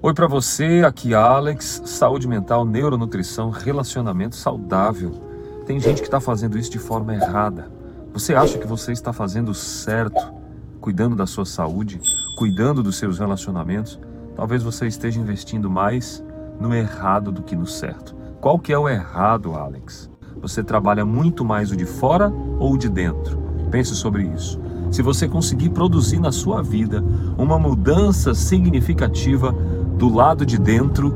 Oi 0.00 0.14
para 0.14 0.28
você, 0.28 0.84
aqui 0.86 1.12
Alex, 1.12 1.82
saúde 1.84 2.28
mental, 2.28 2.64
neuronutrição, 2.64 3.50
relacionamento 3.50 4.36
saudável. 4.36 5.10
Tem 5.66 5.80
gente 5.80 6.00
que 6.00 6.06
está 6.06 6.20
fazendo 6.20 6.56
isso 6.56 6.70
de 6.70 6.78
forma 6.78 7.12
errada. 7.12 7.68
Você 8.12 8.32
acha 8.32 8.58
que 8.58 8.66
você 8.66 8.92
está 8.92 9.12
fazendo 9.12 9.52
certo, 9.52 10.32
cuidando 10.80 11.16
da 11.16 11.26
sua 11.26 11.44
saúde, 11.44 12.00
cuidando 12.36 12.80
dos 12.80 12.96
seus 12.96 13.18
relacionamentos? 13.18 13.98
Talvez 14.36 14.62
você 14.62 14.86
esteja 14.86 15.18
investindo 15.18 15.68
mais 15.68 16.24
no 16.60 16.72
errado 16.72 17.32
do 17.32 17.42
que 17.42 17.56
no 17.56 17.66
certo. 17.66 18.14
Qual 18.40 18.56
que 18.56 18.72
é 18.72 18.78
o 18.78 18.88
errado, 18.88 19.54
Alex? 19.54 20.08
Você 20.40 20.62
trabalha 20.62 21.04
muito 21.04 21.44
mais 21.44 21.72
o 21.72 21.76
de 21.76 21.86
fora 21.86 22.32
ou 22.60 22.74
o 22.74 22.78
de 22.78 22.88
dentro? 22.88 23.36
Pense 23.68 23.96
sobre 23.96 24.22
isso. 24.22 24.60
Se 24.90 25.02
você 25.02 25.28
conseguir 25.28 25.70
produzir 25.70 26.18
na 26.18 26.32
sua 26.32 26.62
vida 26.62 27.04
uma 27.36 27.58
mudança 27.58 28.34
significativa, 28.34 29.54
do 29.98 30.08
lado 30.08 30.46
de 30.46 30.58
dentro, 30.58 31.12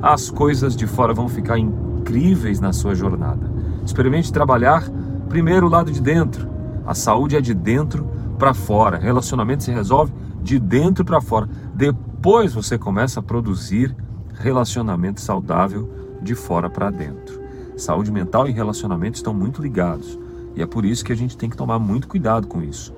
as 0.00 0.30
coisas 0.30 0.74
de 0.74 0.86
fora 0.86 1.12
vão 1.12 1.28
ficar 1.28 1.58
incríveis 1.58 2.58
na 2.58 2.72
sua 2.72 2.94
jornada. 2.94 3.52
Experimente 3.84 4.32
trabalhar 4.32 4.82
primeiro 5.28 5.66
o 5.66 5.68
lado 5.70 5.92
de 5.92 6.00
dentro. 6.00 6.48
A 6.86 6.94
saúde 6.94 7.36
é 7.36 7.40
de 7.42 7.52
dentro 7.52 8.08
para 8.38 8.54
fora. 8.54 8.96
Relacionamento 8.96 9.62
se 9.62 9.70
resolve 9.70 10.10
de 10.42 10.58
dentro 10.58 11.04
para 11.04 11.20
fora. 11.20 11.50
Depois 11.74 12.54
você 12.54 12.78
começa 12.78 13.20
a 13.20 13.22
produzir 13.22 13.94
relacionamento 14.32 15.20
saudável 15.20 15.90
de 16.22 16.34
fora 16.34 16.70
para 16.70 16.90
dentro. 16.90 17.42
Saúde 17.76 18.10
mental 18.10 18.48
e 18.48 18.52
relacionamento 18.52 19.16
estão 19.16 19.34
muito 19.34 19.60
ligados. 19.60 20.18
E 20.56 20.62
é 20.62 20.66
por 20.66 20.86
isso 20.86 21.04
que 21.04 21.12
a 21.12 21.16
gente 21.16 21.36
tem 21.36 21.50
que 21.50 21.56
tomar 21.58 21.78
muito 21.78 22.08
cuidado 22.08 22.46
com 22.46 22.62
isso. 22.62 22.94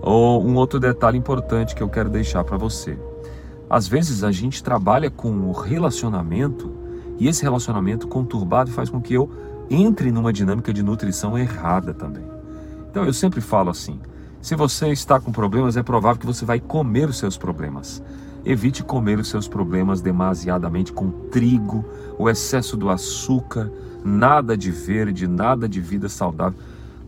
Ou 0.00 0.42
um 0.42 0.54
outro 0.54 0.80
detalhe 0.80 1.18
importante 1.18 1.74
que 1.74 1.82
eu 1.82 1.88
quero 1.90 2.08
deixar 2.08 2.44
para 2.44 2.56
você. 2.56 2.98
Às 3.70 3.86
vezes 3.86 4.24
a 4.24 4.32
gente 4.32 4.64
trabalha 4.64 5.08
com 5.08 5.30
o 5.48 5.52
relacionamento 5.52 6.72
e 7.20 7.28
esse 7.28 7.44
relacionamento 7.44 8.08
conturbado 8.08 8.72
faz 8.72 8.90
com 8.90 9.00
que 9.00 9.14
eu 9.14 9.30
entre 9.70 10.10
numa 10.10 10.32
dinâmica 10.32 10.72
de 10.72 10.82
nutrição 10.82 11.38
errada 11.38 11.94
também. 11.94 12.24
Então 12.90 13.04
eu 13.04 13.12
sempre 13.12 13.40
falo 13.40 13.70
assim: 13.70 14.00
se 14.42 14.56
você 14.56 14.88
está 14.88 15.20
com 15.20 15.30
problemas, 15.30 15.76
é 15.76 15.84
provável 15.84 16.18
que 16.18 16.26
você 16.26 16.44
vai 16.44 16.58
comer 16.58 17.08
os 17.08 17.18
seus 17.18 17.38
problemas. 17.38 18.02
Evite 18.44 18.82
comer 18.82 19.20
os 19.20 19.28
seus 19.28 19.46
problemas 19.46 20.00
demasiadamente 20.00 20.92
com 20.92 21.10
trigo, 21.30 21.84
o 22.18 22.28
excesso 22.28 22.76
do 22.76 22.88
açúcar, 22.88 23.70
nada 24.04 24.56
de 24.56 24.72
verde, 24.72 25.28
nada 25.28 25.68
de 25.68 25.80
vida 25.80 26.08
saudável. 26.08 26.58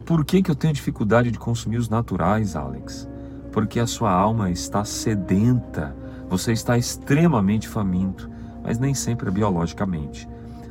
Por 0.05 0.25
que, 0.25 0.42
que 0.42 0.50
eu 0.50 0.55
tenho 0.55 0.75
dificuldade 0.75 1.33
de 1.33 1.39
consumir 1.39 1.78
os 1.78 1.89
naturais, 1.89 2.55
Alex? 2.55 3.09
Porque 3.50 3.81
a 3.81 3.87
sua 3.87 4.12
alma 4.12 4.50
está 4.50 4.84
sedenta 4.84 6.02
você 6.33 6.50
está 6.50 6.78
extremamente 6.78 7.69
faminto, 7.69 8.30
mas 8.64 8.78
nem 8.78 8.94
sempre 8.94 9.28
é 9.28 9.30
biologicamente. 9.30 10.27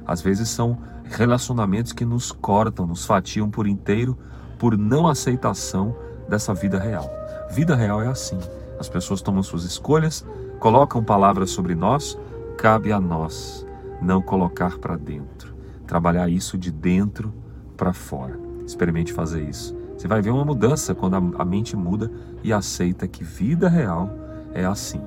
Às 0.08 0.20
vezes 0.20 0.50
são 0.50 0.76
relacionamentos 1.04 1.94
que 1.94 2.04
nos 2.04 2.32
cortam, 2.32 2.88
nos 2.88 3.06
fatiam 3.06 3.48
por 3.48 3.68
inteiro 3.68 4.18
por 4.58 4.76
não 4.76 5.08
aceitação 5.08 5.96
dessa 6.28 6.52
vida 6.52 6.80
real. 6.80 7.08
Vida 7.52 7.76
real 7.76 8.02
é 8.02 8.08
assim. 8.08 8.40
As 8.80 8.90
pessoas 8.90 9.22
tomam 9.22 9.44
suas 9.44 9.64
escolhas, 9.64 10.26
colocam 10.60 11.04
palavras 11.04 11.52
sobre 11.52 11.76
nós, 11.76 12.18
cabe 12.58 12.92
a 12.92 13.00
nós 13.00 13.64
não 14.02 14.20
colocar 14.20 14.80
para 14.80 14.98
dentro. 14.98 15.54
Trabalhar 15.86 16.28
isso 16.28 16.58
de 16.58 16.72
dentro 16.72 17.32
para 17.78 17.94
fora. 17.94 18.40
Experimente 18.66 19.14
fazer 19.14 19.48
isso. 19.48 19.78
Você 19.96 20.08
vai 20.08 20.24
ver 20.24 20.32
uma 20.32 20.44
mudança 20.44 20.96
quando 20.96 21.18
a 21.38 21.46
mente 21.46 21.76
muda 21.76 22.12
e 22.44 22.52
aceita 22.52 23.08
que 23.08 23.24
vida 23.24 23.70
real 23.70 24.10
é 24.56 24.66
assim 24.66 25.02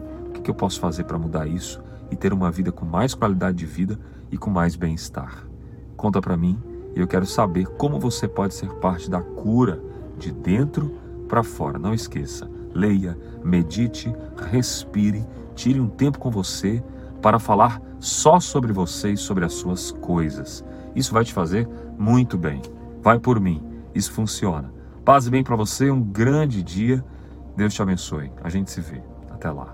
que 0.44 0.50
eu 0.50 0.54
posso 0.54 0.78
fazer 0.78 1.04
para 1.04 1.18
mudar 1.18 1.48
isso 1.48 1.82
e 2.10 2.16
ter 2.16 2.32
uma 2.32 2.50
vida 2.50 2.70
com 2.70 2.84
mais 2.84 3.14
qualidade 3.14 3.56
de 3.56 3.66
vida 3.66 3.98
e 4.30 4.36
com 4.36 4.50
mais 4.50 4.76
bem-estar? 4.76 5.44
Conta 5.96 6.20
para 6.20 6.36
mim 6.36 6.62
e 6.94 7.00
eu 7.00 7.08
quero 7.08 7.26
saber 7.26 7.66
como 7.66 7.98
você 7.98 8.28
pode 8.28 8.54
ser 8.54 8.68
parte 8.74 9.10
da 9.10 9.20
cura 9.20 9.82
de 10.18 10.30
dentro 10.30 10.94
para 11.28 11.42
fora. 11.42 11.78
Não 11.78 11.94
esqueça, 11.94 12.48
leia, 12.72 13.18
medite, 13.42 14.14
respire, 14.50 15.26
tire 15.54 15.80
um 15.80 15.88
tempo 15.88 16.18
com 16.18 16.30
você 16.30 16.84
para 17.20 17.38
falar 17.38 17.80
só 17.98 18.38
sobre 18.38 18.72
você 18.72 19.12
e 19.12 19.16
sobre 19.16 19.44
as 19.44 19.54
suas 19.54 19.90
coisas. 19.90 20.62
Isso 20.94 21.12
vai 21.12 21.24
te 21.24 21.32
fazer 21.32 21.66
muito 21.98 22.36
bem. 22.36 22.60
Vai 23.02 23.18
por 23.18 23.40
mim, 23.40 23.62
isso 23.94 24.12
funciona. 24.12 24.72
Paz 25.04 25.26
e 25.26 25.30
bem 25.30 25.42
para 25.42 25.56
você, 25.56 25.90
um 25.90 26.02
grande 26.02 26.62
dia. 26.62 27.04
Deus 27.56 27.74
te 27.74 27.82
abençoe. 27.82 28.30
A 28.42 28.48
gente 28.48 28.70
se 28.70 28.80
vê. 28.80 29.02
Até 29.30 29.50
lá. 29.50 29.73